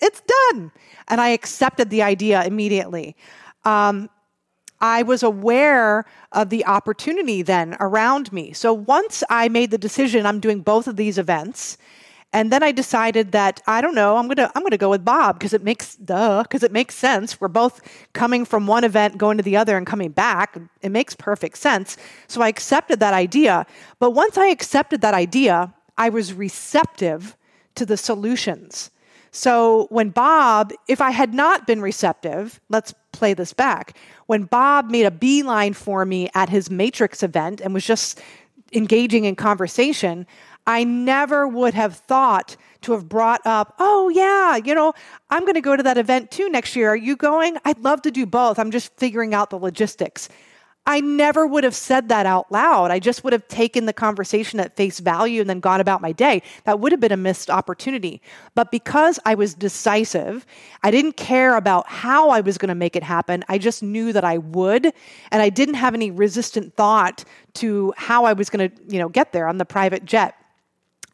It's 0.00 0.22
done. 0.50 0.72
And 1.08 1.20
I 1.20 1.30
accepted 1.30 1.90
the 1.90 2.02
idea 2.02 2.42
immediately. 2.44 3.16
Um, 3.64 4.08
I 4.80 5.02
was 5.02 5.22
aware 5.22 6.06
of 6.32 6.48
the 6.48 6.64
opportunity 6.64 7.42
then 7.42 7.76
around 7.80 8.32
me. 8.32 8.54
So 8.54 8.72
once 8.72 9.22
I 9.28 9.48
made 9.48 9.70
the 9.70 9.78
decision, 9.78 10.24
I'm 10.24 10.40
doing 10.40 10.60
both 10.60 10.86
of 10.86 10.96
these 10.96 11.18
events, 11.18 11.76
And 12.32 12.52
then 12.52 12.62
I 12.62 12.70
decided 12.70 13.32
that 13.32 13.60
I 13.66 13.80
don't 13.80 13.94
know, 13.94 14.16
I'm 14.16 14.26
going 14.26 14.36
to 14.36 14.50
I'm 14.54 14.62
going 14.62 14.70
to 14.70 14.78
go 14.78 14.90
with 14.90 15.04
Bob 15.04 15.38
because 15.38 15.52
it 15.52 15.64
makes 15.64 15.96
duh, 15.96 16.42
because 16.44 16.62
it 16.62 16.70
makes 16.70 16.94
sense. 16.94 17.40
We're 17.40 17.48
both 17.48 17.80
coming 18.12 18.44
from 18.44 18.66
one 18.66 18.84
event 18.84 19.18
going 19.18 19.36
to 19.36 19.42
the 19.42 19.56
other 19.56 19.76
and 19.76 19.86
coming 19.86 20.10
back. 20.10 20.56
It 20.80 20.90
makes 20.90 21.14
perfect 21.14 21.58
sense. 21.58 21.96
So 22.28 22.40
I 22.40 22.48
accepted 22.48 23.00
that 23.00 23.14
idea. 23.14 23.66
But 23.98 24.12
once 24.12 24.38
I 24.38 24.46
accepted 24.46 25.00
that 25.00 25.14
idea, 25.14 25.74
I 25.98 26.08
was 26.08 26.32
receptive 26.32 27.36
to 27.74 27.84
the 27.84 27.96
solutions. 27.96 28.90
So 29.32 29.86
when 29.90 30.10
Bob, 30.10 30.72
if 30.88 31.00
I 31.00 31.10
had 31.10 31.34
not 31.34 31.66
been 31.66 31.80
receptive, 31.80 32.60
let's 32.68 32.94
play 33.12 33.34
this 33.34 33.52
back. 33.52 33.96
When 34.26 34.44
Bob 34.44 34.90
made 34.90 35.04
a 35.04 35.10
beeline 35.10 35.72
for 35.72 36.04
me 36.04 36.30
at 36.34 36.48
his 36.48 36.70
Matrix 36.70 37.22
event 37.22 37.60
and 37.60 37.74
was 37.74 37.84
just 37.84 38.20
engaging 38.72 39.24
in 39.24 39.36
conversation, 39.36 40.26
I 40.70 40.84
never 40.84 41.48
would 41.48 41.74
have 41.74 41.96
thought 41.96 42.56
to 42.82 42.92
have 42.92 43.08
brought 43.08 43.44
up, 43.44 43.74
oh, 43.80 44.08
yeah, 44.08 44.54
you 44.54 44.72
know, 44.72 44.92
I'm 45.28 45.42
going 45.42 45.54
to 45.54 45.60
go 45.60 45.76
to 45.76 45.82
that 45.82 45.98
event 45.98 46.30
too 46.30 46.48
next 46.48 46.76
year. 46.76 46.90
Are 46.90 46.96
you 46.96 47.16
going? 47.16 47.56
I'd 47.64 47.80
love 47.80 48.02
to 48.02 48.12
do 48.12 48.24
both. 48.24 48.56
I'm 48.56 48.70
just 48.70 48.96
figuring 48.96 49.34
out 49.34 49.50
the 49.50 49.58
logistics. 49.58 50.28
I 50.86 51.00
never 51.00 51.44
would 51.44 51.64
have 51.64 51.74
said 51.74 52.08
that 52.10 52.24
out 52.24 52.52
loud. 52.52 52.92
I 52.92 53.00
just 53.00 53.24
would 53.24 53.32
have 53.32 53.48
taken 53.48 53.86
the 53.86 53.92
conversation 53.92 54.60
at 54.60 54.76
face 54.76 55.00
value 55.00 55.40
and 55.40 55.50
then 55.50 55.58
gone 55.58 55.80
about 55.80 56.00
my 56.02 56.12
day. 56.12 56.40
That 56.64 56.78
would 56.78 56.92
have 56.92 57.00
been 57.00 57.10
a 57.10 57.16
missed 57.16 57.50
opportunity. 57.50 58.22
But 58.54 58.70
because 58.70 59.18
I 59.26 59.34
was 59.34 59.54
decisive, 59.54 60.46
I 60.84 60.92
didn't 60.92 61.16
care 61.16 61.56
about 61.56 61.88
how 61.88 62.30
I 62.30 62.42
was 62.42 62.58
going 62.58 62.68
to 62.68 62.76
make 62.76 62.94
it 62.94 63.02
happen. 63.02 63.44
I 63.48 63.58
just 63.58 63.82
knew 63.82 64.12
that 64.12 64.24
I 64.24 64.38
would, 64.38 64.86
and 65.32 65.42
I 65.42 65.48
didn't 65.48 65.74
have 65.74 65.94
any 65.94 66.12
resistant 66.12 66.76
thought 66.76 67.24
to 67.54 67.92
how 67.96 68.24
I 68.24 68.34
was 68.34 68.48
going 68.48 68.70
to, 68.70 68.82
you 68.88 69.00
know, 69.00 69.08
get 69.08 69.32
there 69.32 69.48
on 69.48 69.58
the 69.58 69.64
private 69.66 70.04
jet. 70.04 70.36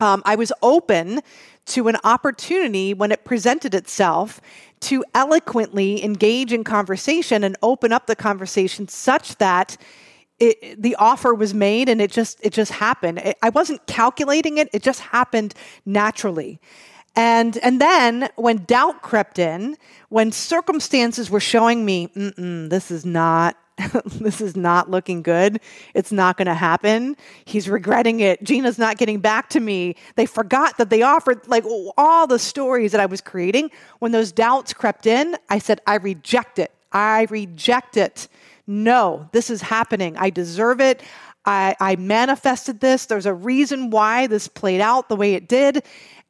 Um, 0.00 0.22
I 0.24 0.36
was 0.36 0.52
open 0.62 1.20
to 1.66 1.88
an 1.88 1.96
opportunity 2.04 2.94
when 2.94 3.12
it 3.12 3.24
presented 3.24 3.74
itself 3.74 4.40
to 4.80 5.04
eloquently 5.14 6.04
engage 6.04 6.52
in 6.52 6.64
conversation 6.64 7.42
and 7.42 7.56
open 7.62 7.92
up 7.92 8.06
the 8.06 8.16
conversation 8.16 8.88
such 8.88 9.36
that 9.36 9.76
it, 10.38 10.80
the 10.80 10.94
offer 10.96 11.34
was 11.34 11.54
made 11.54 11.88
and 11.88 12.00
it 12.00 12.12
just 12.12 12.38
it 12.42 12.52
just 12.52 12.72
happened. 12.72 13.18
It, 13.18 13.38
I 13.42 13.48
wasn't 13.48 13.86
calculating 13.86 14.58
it; 14.58 14.68
it 14.72 14.82
just 14.82 15.00
happened 15.00 15.54
naturally. 15.86 16.60
And 17.14 17.56
and 17.58 17.80
then 17.80 18.28
when 18.36 18.64
doubt 18.64 19.00
crept 19.00 19.38
in, 19.38 19.78
when 20.10 20.32
circumstances 20.32 21.30
were 21.30 21.40
showing 21.40 21.86
me, 21.86 22.10
this 22.14 22.90
is 22.90 23.06
not 23.06 23.56
this 24.04 24.40
is 24.40 24.56
not 24.56 24.90
looking 24.90 25.23
good. 25.23 25.61
It's 25.95 26.12
not 26.12 26.37
going 26.37 26.47
to 26.47 26.54
happen. 26.54 27.16
He's 27.45 27.68
regretting 27.68 28.21
it. 28.21 28.42
Gina's 28.42 28.78
not 28.78 28.97
getting 28.97 29.21
back 29.21 29.50
to 29.50 29.61
me. 29.61 29.97
They 30.14 30.26
forgot 30.26 30.78
that 30.78 30.90
they 30.90 31.02
offered 31.02 31.47
like 31.47 31.64
all 31.99 32.26
the 32.26 32.38
stories 32.38 32.92
that 32.92 33.00
I 33.00 33.06
was 33.06 33.21
creating. 33.21 33.71
When 33.99 34.12
those 34.12 34.33
doubts 34.33 34.73
crept 34.73 35.06
in, 35.06 35.37
I 35.50 35.59
said, 35.59 35.80
I 35.87 35.97
reject 35.97 36.59
it. 36.59 36.73
I 36.92 37.26
reject 37.30 37.97
it. 37.97 38.28
No, 38.66 39.28
this 39.33 39.50
is 39.50 39.62
happening. 39.62 40.16
I 40.16 40.30
deserve 40.30 40.80
it. 40.80 41.02
I, 41.45 41.76
I 41.78 41.97
manifested 41.97 42.80
this. 42.80 43.06
There's 43.06 43.26
a 43.26 43.35
reason 43.35 43.90
why 43.90 44.26
this 44.26 44.49
played 44.49 44.80
out 44.80 45.09
the 45.09 45.16
way 45.16 45.35
it 45.35 45.49
did 45.49 45.85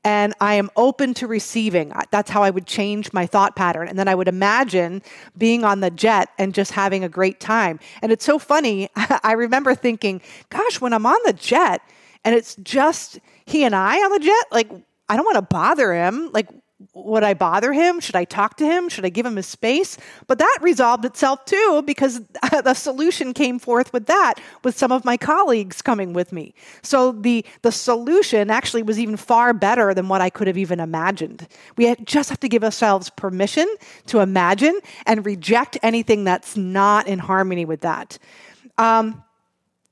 and 0.07 0.35
I 0.41 0.55
am 0.55 0.71
open 0.77 1.15
to 1.15 1.27
receiving. 1.27 1.93
That's 2.13 2.31
how 2.31 2.45
I 2.45 2.51
would 2.51 2.65
change 2.65 3.13
my 3.13 3.27
thought 3.27 3.57
pattern. 3.57 3.89
And 3.89 3.99
then 3.99 4.07
I 4.07 4.15
would 4.15 4.29
imagine 4.29 5.03
being 5.37 5.65
on 5.65 5.81
the 5.81 5.91
jet 5.91 6.29
and 6.39 6.55
just 6.55 6.71
having 6.71 7.03
a 7.03 7.09
great 7.09 7.41
time. 7.41 7.81
And 8.03 8.13
it's 8.13 8.25
so 8.25 8.39
funny. 8.39 8.89
I 8.97 9.33
remember 9.33 9.75
thinking, 9.75 10.23
gosh, 10.49 10.81
when 10.81 10.93
I'm 10.93 11.07
on 11.07 11.19
the 11.25 11.33
jet 11.33 11.81
and 12.25 12.37
it's 12.37 12.55
just 12.63 13.19
he 13.47 13.65
and 13.65 13.75
I 13.75 13.97
on 13.97 14.13
the 14.13 14.21
jet, 14.21 14.47
like, 14.53 14.71
I 15.09 15.17
don't 15.17 15.25
want 15.25 15.39
to 15.39 15.43
bother 15.43 15.93
him. 15.93 16.31
Like, 16.31 16.51
would 16.93 17.23
I 17.23 17.33
bother 17.33 17.73
him? 17.73 18.01
Should 18.01 18.17
I 18.17 18.25
talk 18.25 18.59
to 18.59 18.67
him? 18.67 18.91
Should 18.91 19.07
I 19.07 19.09
give 19.09 19.25
him 19.25 19.37
his 19.37 19.47
space? 19.47 19.97
But 20.27 20.39
that 20.39 20.59
resolved 20.61 21.07
itself 21.07 21.45
too 21.47 21.83
because 21.87 22.21
the 22.65 22.75
solution 22.75 23.33
came 23.33 23.59
forth 23.59 23.93
with 23.95 24.07
that 24.07 24.35
with 24.63 24.77
some 24.77 24.93
of 24.93 25.05
my 25.05 25.17
colleagues 25.17 25.81
coming 25.81 26.13
with 26.13 26.33
me. 26.33 26.55
So 26.83 27.13
the 27.13 27.47
the 27.63 27.73
solution 27.73 28.51
actually 28.51 28.83
was 28.83 28.99
even 28.99 29.17
far 29.17 29.55
better 29.55 29.95
than 29.95 30.09
what 30.09 30.21
I 30.21 30.29
could 30.29 30.49
have 30.49 30.59
even 30.59 30.79
imagined. 30.79 31.49
We 31.77 31.95
just 32.05 32.29
have 32.29 32.41
to 32.41 32.49
give 32.49 32.63
ourselves 32.63 33.09
permission 33.09 33.67
to 34.07 34.21
imagine 34.21 34.79
and 35.07 35.25
reject 35.25 35.79
anything 35.83 36.25
that's 36.25 36.59
not 36.59 37.07
in 37.07 37.19
harmony 37.19 37.65
with 37.65 37.81
that. 37.81 38.19
Um, 38.77 39.23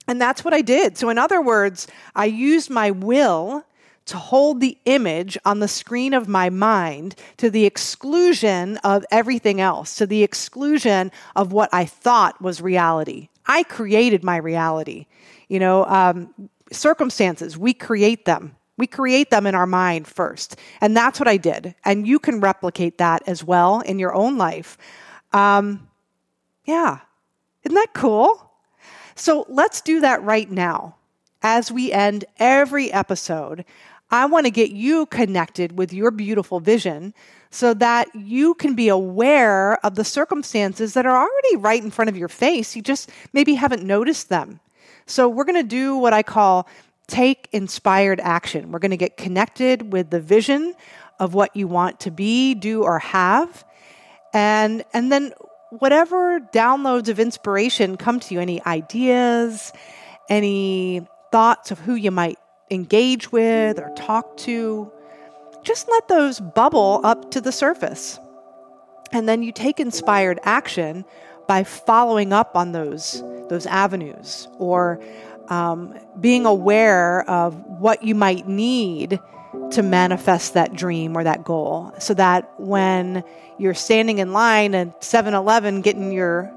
and 0.07 0.21
that's 0.21 0.45
what 0.45 0.53
I 0.53 0.61
did. 0.61 0.99
So, 0.99 1.09
in 1.09 1.17
other 1.17 1.41
words, 1.41 1.87
I 2.15 2.27
used 2.27 2.69
my 2.69 2.91
will 2.91 3.65
to 4.07 4.17
hold 4.17 4.61
the 4.61 4.77
image 4.85 5.39
on 5.45 5.61
the 5.61 5.69
screen 5.69 6.13
of 6.13 6.29
my 6.29 6.51
mind 6.51 7.15
to 7.39 7.51
the 7.51 7.65
exclusion 7.65 8.77
of 8.79 9.05
everything 9.11 9.61
else, 9.61 9.97
to 9.97 10.07
the 10.07 10.23
exclusion 10.23 11.11
of 11.35 11.53
what 11.53 11.71
I 11.73 11.85
thought 11.85 12.41
was 12.43 12.61
reality. 12.61 13.29
I 13.47 13.63
created 13.63 14.23
my 14.23 14.37
reality. 14.37 15.07
You 15.49 15.59
know, 15.59 15.85
um, 15.87 16.33
circumstances, 16.73 17.57
we 17.57 17.73
create 17.73 18.25
them. 18.25 18.57
We 18.77 18.87
create 18.87 19.31
them 19.31 19.47
in 19.47 19.55
our 19.55 19.67
mind 19.67 20.07
first. 20.07 20.57
And 20.81 20.97
that's 20.97 21.21
what 21.21 21.29
I 21.29 21.37
did. 21.37 21.75
And 21.85 22.07
you 22.07 22.19
can 22.19 22.41
replicate 22.41 22.99
that 22.99 23.23
as 23.27 23.45
well 23.45 23.81
in 23.81 23.99
your 23.99 24.15
own 24.15 24.37
life. 24.37 24.77
Um, 25.33 25.89
yeah. 26.65 26.99
Isn't 27.63 27.75
that 27.75 27.95
cool? 27.95 28.51
So 29.15 29.47
let's 29.49 29.81
do 29.81 30.01
that 30.01 30.23
right 30.23 30.51
now. 30.51 30.97
As 31.43 31.71
we 31.71 31.93
end 31.93 32.25
every 32.39 32.93
episode, 32.93 33.65
I 34.11 34.27
want 34.27 34.47
to 34.47 34.51
get 34.51 34.71
you 34.71 35.07
connected 35.07 35.77
with 35.77 35.93
your 35.93 36.11
beautiful 36.11 36.61
vision 36.61 37.15
so 37.51 37.75
that 37.75 38.09
you 38.15 38.55
can 38.55 38.75
be 38.75 38.89
aware 38.89 39.85
of 39.85 39.95
the 39.95 40.05
circumstances 40.05 40.95
that 40.95 41.07
are 41.07 41.17
already 41.17 41.57
right 41.57 41.83
in 41.83 41.91
front 41.91 42.09
of 42.09 42.17
your 42.17 42.29
face. 42.29 42.77
You 42.77 42.83
just 42.83 43.11
maybe 43.33 43.55
haven't 43.55 43.83
noticed 43.83 44.29
them. 44.29 44.61
So, 45.07 45.29
we're 45.29 45.45
going 45.45 45.63
to 45.63 45.69
do 45.69 45.97
what 45.97 46.13
I 46.13 46.23
call 46.23 46.69
take 47.07 47.49
inspired 47.53 48.21
action. 48.21 48.73
We're 48.73 48.79
going 48.79 48.91
to 48.91 48.97
get 48.97 49.17
connected 49.17 49.93
with 49.93 50.11
the 50.11 50.21
vision 50.21 50.75
of 51.21 51.35
what 51.35 51.55
you 51.55 51.69
want 51.69 52.01
to 52.01 52.11
be, 52.11 52.55
do, 52.55 52.83
or 52.83 52.99
have. 52.99 53.65
And, 54.33 54.85
and 54.93 55.13
then, 55.13 55.33
whatever 55.71 56.41
downloads 56.41 57.09
of 57.09 57.21
inspiration 57.21 57.97
come 57.97 58.21
to 58.21 58.35
you, 58.35 58.41
any 58.41 58.65
ideas, 58.65 59.73
any 60.29 61.07
thoughts 61.31 61.71
of 61.71 61.81
who 61.81 61.95
you 61.95 62.11
might 62.11 62.39
engage 62.71 63.31
with 63.33 63.79
or 63.79 63.93
talk 63.97 64.37
to, 64.39 64.91
just 65.63 65.89
let 65.89 66.09
those 66.09 66.41
bubble 66.41 67.01
up 67.05 67.31
to 67.33 67.41
the 67.41 67.53
surface. 67.53 68.19
And 69.13 69.29
then 69.29 69.43
you 69.43 69.53
take 69.53 69.81
inspired 69.81 70.41
action 70.43 71.05
by 71.47 71.65
following 71.65 72.33
up 72.33 72.57
on 72.57 72.73
those, 72.73 73.23
those 73.49 73.67
avenues 73.67 74.49
or 74.59 75.03
um, 75.49 75.95
being 76.21 76.47
aware 76.47 77.29
of 77.29 77.55
what 77.67 78.03
you 78.03 78.15
might 78.15 78.49
need 78.49 79.21
to 79.71 79.83
manifest 79.83 80.55
that 80.55 80.75
dream 80.75 81.17
or 81.17 81.25
that 81.25 81.45
goal 81.45 81.93
so 81.99 82.15
that 82.15 82.51
when 82.59 83.23
you're 83.59 83.75
standing 83.75 84.19
in 84.19 84.33
line 84.33 84.75
at 84.75 85.01
7-eleven 85.01 85.81
getting 85.83 86.13
your 86.13 86.53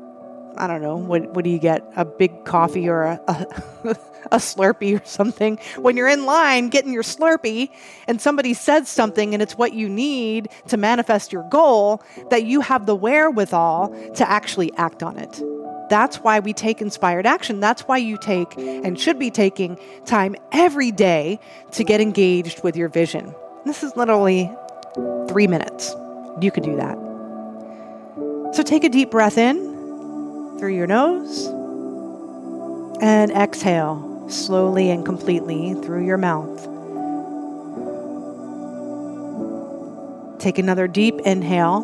I 0.60 0.66
don't 0.66 0.82
know, 0.82 0.98
what, 0.98 1.36
what 1.36 1.44
do 1.44 1.52
you 1.52 1.60
get? 1.60 1.88
A 1.96 2.04
big 2.04 2.44
coffee 2.44 2.90
or 2.90 3.04
a, 3.04 3.22
a, 3.28 3.96
a, 4.32 4.38
Slurpee 4.38 5.02
or 5.02 5.06
something. 5.06 5.58
When 5.78 5.98
you're 5.98 6.08
in 6.08 6.26
line 6.26 6.70
getting 6.70 6.94
your 6.94 7.04
Slurpee 7.04 7.70
and 8.08 8.22
somebody 8.22 8.54
says 8.54 8.90
something 8.90 9.34
and 9.34 9.42
it's 9.42 9.58
what 9.58 9.74
you 9.74 9.90
need 9.90 10.50
to 10.68 10.78
manifest 10.78 11.32
your 11.32 11.48
goal, 11.50 12.02
that 12.30 12.46
you 12.46 12.62
have 12.62 12.86
the 12.86 12.96
wherewithal 12.96 14.14
to 14.16 14.30
actually 14.30 14.74
act 14.78 15.04
on 15.04 15.18
it. 15.18 15.42
That's 15.90 16.18
why 16.18 16.40
we 16.40 16.54
take 16.54 16.82
inspired 16.82 17.26
action. 17.26 17.60
That's 17.60 17.84
why 17.84 17.98
you 17.98 18.18
take 18.18 18.58
and 18.58 19.00
should 19.00 19.20
be 19.20 19.32
taking 19.32 19.80
time 20.06 20.36
every 20.52 20.92
day 20.92 21.40
to 21.72 21.84
get 21.84 22.02
engaged 22.02 22.64
with 22.64 22.76
your 22.76 22.90
vision. 22.90 23.34
This 23.66 23.84
is 23.84 23.96
literally 23.96 24.52
three 25.30 25.48
minutes. 25.48 25.96
You 26.42 26.52
could 26.52 26.64
do 26.64 26.76
that. 26.76 26.98
So 28.54 28.64
take 28.64 28.84
a 28.84 28.90
deep 28.90 29.12
breath 29.12 29.38
in 29.38 30.58
through 30.60 30.76
your 30.76 30.88
nose 30.88 31.48
and 33.02 33.32
exhale 33.32 34.26
slowly 34.30 34.90
and 34.90 35.06
completely 35.06 35.74
through 35.76 36.06
your 36.06 36.18
mouth. 36.18 36.68
Take 40.40 40.58
another 40.58 40.88
deep 40.88 41.20
inhale, 41.22 41.82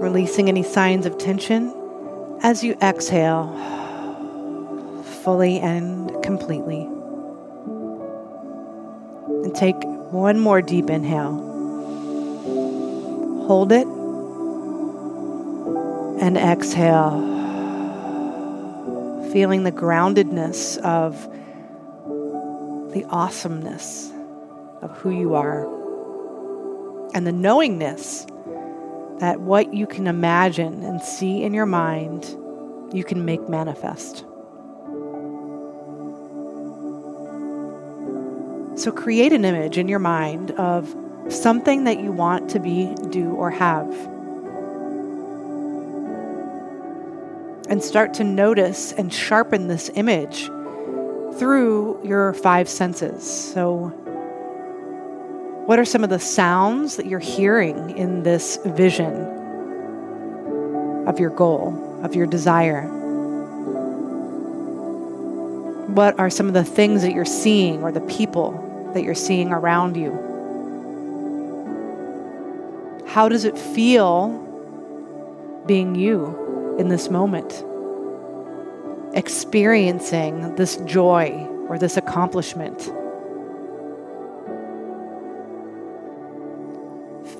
releasing 0.00 0.48
any 0.48 0.62
signs 0.62 1.06
of 1.06 1.18
tension 1.18 1.72
as 2.42 2.62
you 2.62 2.76
exhale 2.82 3.46
fully 5.22 5.58
and 5.58 6.10
completely. 6.22 6.82
And 9.42 9.54
take 9.54 9.76
one 10.12 10.38
more 10.38 10.62
deep 10.62 10.88
inhale. 10.90 11.42
Hold 13.46 13.72
it 13.72 13.86
and 16.20 16.36
exhale, 16.36 17.35
feeling 19.36 19.64
the 19.64 19.70
groundedness 19.70 20.78
of 20.78 21.12
the 22.94 23.04
awesomeness 23.10 24.10
of 24.80 24.90
who 24.92 25.10
you 25.10 25.34
are 25.34 25.66
and 27.12 27.26
the 27.26 27.32
knowingness 27.32 28.24
that 29.18 29.38
what 29.40 29.74
you 29.74 29.86
can 29.86 30.06
imagine 30.06 30.82
and 30.82 31.02
see 31.02 31.42
in 31.42 31.52
your 31.52 31.66
mind, 31.66 32.24
you 32.94 33.04
can 33.04 33.26
make 33.26 33.46
manifest. 33.46 34.20
So 38.80 38.90
create 38.90 39.34
an 39.34 39.44
image 39.44 39.76
in 39.76 39.86
your 39.86 39.98
mind 39.98 40.52
of 40.52 40.96
something 41.28 41.84
that 41.84 42.00
you 42.00 42.10
want 42.10 42.48
to 42.52 42.58
be, 42.58 42.94
do, 43.10 43.32
or 43.32 43.50
have. 43.50 44.15
And 47.68 47.82
start 47.82 48.14
to 48.14 48.24
notice 48.24 48.92
and 48.92 49.12
sharpen 49.12 49.66
this 49.66 49.90
image 49.94 50.46
through 51.38 52.00
your 52.04 52.32
five 52.34 52.68
senses. 52.68 53.28
So, 53.52 53.88
what 55.66 55.80
are 55.80 55.84
some 55.84 56.04
of 56.04 56.10
the 56.10 56.20
sounds 56.20 56.94
that 56.96 57.06
you're 57.06 57.18
hearing 57.18 57.98
in 57.98 58.22
this 58.22 58.56
vision 58.64 59.14
of 61.08 61.18
your 61.18 61.30
goal, 61.30 62.00
of 62.04 62.14
your 62.14 62.26
desire? 62.26 62.86
What 65.88 66.18
are 66.20 66.30
some 66.30 66.46
of 66.46 66.54
the 66.54 66.64
things 66.64 67.02
that 67.02 67.12
you're 67.12 67.24
seeing 67.24 67.82
or 67.82 67.90
the 67.90 68.00
people 68.02 68.90
that 68.94 69.02
you're 69.02 69.14
seeing 69.14 69.50
around 69.50 69.96
you? 69.96 70.12
How 73.08 73.28
does 73.28 73.44
it 73.44 73.58
feel 73.58 74.42
being 75.66 75.96
you 75.96 76.45
in 76.78 76.88
this 76.88 77.10
moment? 77.10 77.64
Experiencing 79.14 80.54
this 80.56 80.76
joy 80.78 81.30
or 81.68 81.78
this 81.78 81.96
accomplishment. 81.96 82.92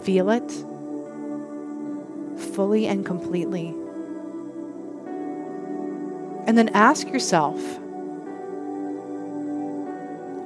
Feel 0.03 0.31
it 0.31 0.51
fully 2.57 2.87
and 2.87 3.05
completely. 3.05 3.75
And 6.47 6.57
then 6.57 6.71
ask 6.71 7.09
yourself, 7.09 7.61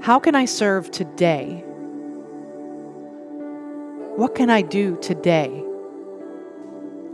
how 0.03 0.19
can 0.19 0.35
I 0.35 0.47
serve 0.47 0.91
today? 0.91 1.63
What 4.17 4.35
can 4.35 4.51
I 4.51 4.63
do 4.63 4.99
today? 5.01 5.63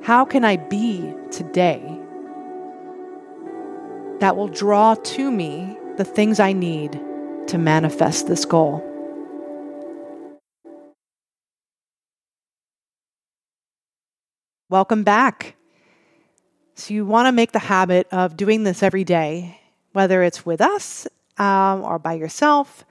How 0.06 0.24
can 0.24 0.44
I 0.44 0.56
be 0.56 1.12
today 1.32 1.82
that 4.20 4.36
will 4.36 4.46
draw 4.46 4.94
to 4.94 5.32
me 5.32 5.76
the 5.96 6.04
things 6.04 6.38
I 6.38 6.52
need 6.52 6.92
to 7.48 7.58
manifest 7.58 8.28
this 8.28 8.44
goal? 8.44 8.84
Welcome 14.68 15.02
back. 15.02 15.56
So, 16.76 16.94
you 16.94 17.04
want 17.04 17.26
to 17.26 17.32
make 17.32 17.50
the 17.50 17.58
habit 17.58 18.06
of 18.12 18.36
doing 18.36 18.62
this 18.62 18.84
every 18.84 19.02
day, 19.02 19.60
whether 19.92 20.22
it's 20.22 20.46
with 20.46 20.60
us 20.60 21.08
um, 21.36 21.82
or 21.82 21.98
by 21.98 22.12
yourself. 22.12 22.84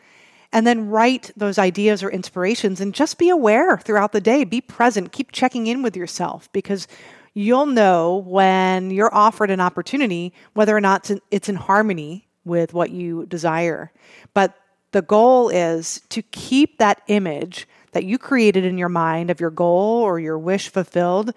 And 0.52 0.66
then 0.66 0.90
write 0.90 1.32
those 1.36 1.58
ideas 1.58 2.04
or 2.04 2.10
inspirations 2.10 2.80
and 2.80 2.94
just 2.94 3.18
be 3.18 3.30
aware 3.30 3.78
throughout 3.78 4.12
the 4.12 4.22
day. 4.22 4.44
Be 4.44 4.62
present. 4.62 5.12
Keep 5.12 5.32
checking 5.32 5.68
in 5.68 5.82
with 5.82 5.98
yourself 5.98 6.50
because 6.54 6.88
you'll 7.34 7.66
know 7.66 8.24
when 8.26 8.92
you're 8.92 9.14
offered 9.14 9.52
an 9.52 9.60
opportunity 9.60 10.34
whether 10.54 10.76
or 10.76 10.82
not 10.82 11.12
it's 11.32 11.50
in 11.50 11.56
harmony 11.56 12.28
with 12.46 12.74
what 12.74 12.92
you 12.92 13.26
desire. 13.26 13.92
But 14.34 14.56
the 14.92 15.02
goal 15.02 15.50
is 15.50 16.02
to 16.10 16.22
keep 16.22 16.78
that 16.78 17.02
image 17.08 17.68
that 17.92 18.06
you 18.06 18.18
created 18.18 18.64
in 18.64 18.78
your 18.78 18.90
mind 18.90 19.30
of 19.30 19.40
your 19.40 19.50
goal 19.50 20.02
or 20.02 20.20
your 20.20 20.38
wish 20.38 20.70
fulfilled 20.70 21.34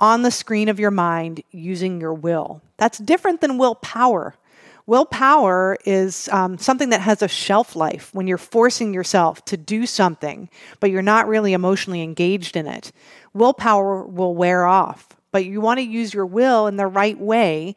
on 0.00 0.22
the 0.22 0.30
screen 0.30 0.68
of 0.68 0.80
your 0.80 0.90
mind 0.90 1.42
using 1.50 2.00
your 2.00 2.14
will. 2.14 2.62
That's 2.76 2.98
different 2.98 3.40
than 3.40 3.58
willpower. 3.58 4.34
Willpower 4.88 5.76
is 5.84 6.30
um, 6.32 6.56
something 6.56 6.88
that 6.88 7.02
has 7.02 7.20
a 7.20 7.28
shelf 7.28 7.76
life 7.76 8.08
when 8.14 8.26
you're 8.26 8.38
forcing 8.38 8.94
yourself 8.94 9.44
to 9.44 9.58
do 9.58 9.84
something, 9.84 10.48
but 10.80 10.90
you're 10.90 11.02
not 11.02 11.28
really 11.28 11.52
emotionally 11.52 12.00
engaged 12.00 12.56
in 12.56 12.66
it. 12.66 12.90
Willpower 13.34 14.06
will 14.06 14.34
wear 14.34 14.64
off, 14.64 15.08
but 15.30 15.44
you 15.44 15.60
want 15.60 15.76
to 15.76 15.84
use 15.84 16.14
your 16.14 16.24
will 16.24 16.66
in 16.68 16.76
the 16.76 16.86
right 16.86 17.20
way 17.20 17.76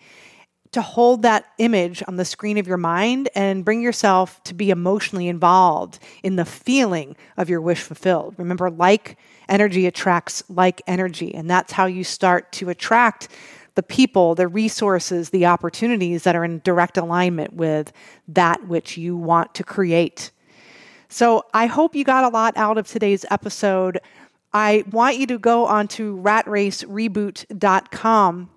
to 0.71 0.81
hold 0.81 1.23
that 1.23 1.47
image 1.57 2.01
on 2.07 2.15
the 2.15 2.23
screen 2.23 2.57
of 2.57 2.65
your 2.65 2.77
mind 2.77 3.27
and 3.35 3.65
bring 3.65 3.81
yourself 3.81 4.41
to 4.43 4.53
be 4.53 4.69
emotionally 4.69 5.27
involved 5.27 5.99
in 6.23 6.37
the 6.37 6.45
feeling 6.45 7.17
of 7.35 7.49
your 7.49 7.59
wish 7.59 7.81
fulfilled. 7.81 8.35
Remember, 8.37 8.71
like 8.71 9.17
energy 9.49 9.85
attracts 9.85 10.45
like 10.47 10.81
energy, 10.87 11.35
and 11.35 11.49
that's 11.49 11.73
how 11.73 11.87
you 11.87 12.05
start 12.05 12.53
to 12.53 12.69
attract 12.69 13.27
the 13.75 13.83
people, 13.83 14.35
the 14.35 14.47
resources, 14.47 15.29
the 15.29 15.45
opportunities 15.45 16.23
that 16.23 16.35
are 16.35 16.43
in 16.43 16.59
direct 16.63 16.97
alignment 16.97 17.53
with 17.53 17.93
that 18.27 18.67
which 18.67 18.97
you 18.97 19.15
want 19.15 19.53
to 19.55 19.63
create. 19.63 20.31
So 21.09 21.45
I 21.53 21.67
hope 21.67 21.95
you 21.95 22.03
got 22.03 22.23
a 22.23 22.29
lot 22.29 22.57
out 22.57 22.77
of 22.77 22.87
today's 22.87 23.25
episode. 23.29 23.99
I 24.53 24.83
want 24.91 25.17
you 25.17 25.27
to 25.27 25.37
go 25.37 25.65
onto 25.65 26.21
ratracereboot.com 26.21 28.49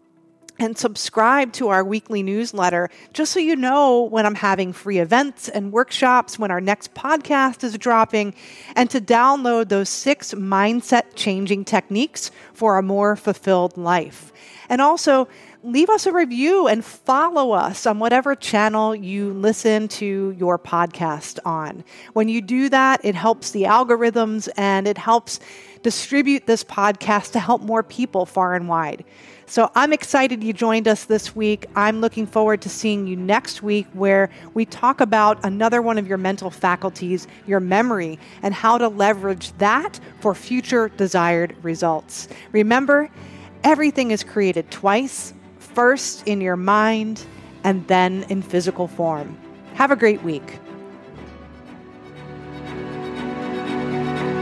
and 0.58 0.78
subscribe 0.78 1.52
to 1.52 1.68
our 1.68 1.82
weekly 1.82 2.22
newsletter 2.22 2.88
just 3.12 3.32
so 3.32 3.40
you 3.40 3.56
know 3.56 4.02
when 4.02 4.24
I'm 4.24 4.36
having 4.36 4.72
free 4.72 4.98
events 4.98 5.48
and 5.48 5.72
workshops, 5.72 6.38
when 6.38 6.52
our 6.52 6.60
next 6.60 6.94
podcast 6.94 7.64
is 7.64 7.76
dropping, 7.76 8.34
and 8.76 8.88
to 8.90 9.00
download 9.00 9.68
those 9.68 9.88
six 9.88 10.32
mindset 10.32 11.16
changing 11.16 11.64
techniques 11.64 12.30
for 12.52 12.78
a 12.78 12.82
more 12.82 13.16
fulfilled 13.16 13.76
life. 13.76 14.32
And 14.68 14.80
also, 14.80 15.28
leave 15.62 15.88
us 15.88 16.06
a 16.06 16.12
review 16.12 16.68
and 16.68 16.84
follow 16.84 17.52
us 17.52 17.86
on 17.86 17.98
whatever 17.98 18.34
channel 18.34 18.94
you 18.94 19.32
listen 19.32 19.88
to 19.88 20.34
your 20.38 20.58
podcast 20.58 21.38
on. 21.44 21.82
When 22.12 22.28
you 22.28 22.42
do 22.42 22.68
that, 22.68 23.02
it 23.02 23.14
helps 23.14 23.50
the 23.50 23.62
algorithms 23.62 24.48
and 24.56 24.86
it 24.86 24.98
helps 24.98 25.40
distribute 25.82 26.46
this 26.46 26.64
podcast 26.64 27.32
to 27.32 27.40
help 27.40 27.62
more 27.62 27.82
people 27.82 28.26
far 28.26 28.54
and 28.54 28.68
wide. 28.68 29.04
So 29.46 29.70
I'm 29.74 29.92
excited 29.92 30.42
you 30.42 30.54
joined 30.54 30.88
us 30.88 31.04
this 31.04 31.36
week. 31.36 31.66
I'm 31.76 32.00
looking 32.00 32.26
forward 32.26 32.62
to 32.62 32.70
seeing 32.70 33.06
you 33.06 33.16
next 33.16 33.62
week 33.62 33.86
where 33.92 34.30
we 34.54 34.64
talk 34.64 35.00
about 35.00 35.38
another 35.44 35.82
one 35.82 35.98
of 35.98 36.06
your 36.06 36.16
mental 36.16 36.50
faculties, 36.50 37.26
your 37.46 37.60
memory, 37.60 38.18
and 38.42 38.54
how 38.54 38.78
to 38.78 38.88
leverage 38.88 39.52
that 39.58 40.00
for 40.20 40.34
future 40.34 40.88
desired 40.88 41.54
results. 41.62 42.28
Remember, 42.52 43.10
everything 43.64 44.10
is 44.10 44.22
created 44.22 44.70
twice 44.70 45.34
first 45.58 46.26
in 46.28 46.40
your 46.40 46.56
mind 46.56 47.24
and 47.64 47.86
then 47.88 48.24
in 48.28 48.42
physical 48.42 48.86
form. 48.86 49.36
Have 49.74 49.90
a 49.90 49.96
great 49.96 50.22
week. 50.22 50.60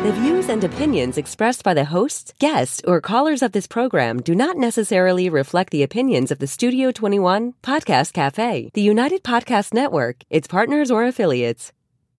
The 0.03 0.13
views 0.15 0.49
and 0.49 0.65
opinions 0.65 1.17
expressed 1.17 1.63
by 1.63 1.75
the 1.75 1.85
hosts, 1.85 2.35
guests, 2.41 2.83
or 2.85 3.01
callers 3.01 3.41
of 3.41 3.53
this 3.53 3.69
program 3.69 4.21
do 4.21 4.35
not 4.35 4.57
necessarily 4.57 5.29
reflect 5.29 5.71
the 5.71 5.85
opinions 5.85 6.33
of 6.33 6.41
the 6.41 6.49
Studio 6.49 6.91
21 6.91 7.55
Podcast 7.63 8.13
Cafe, 8.13 8.73
the 8.75 8.83
United 8.83 9.23
Podcast 9.23 9.73
Network, 9.73 10.25
its 10.29 10.49
partners, 10.49 10.91
or 10.91 11.05
affiliates. 11.05 11.73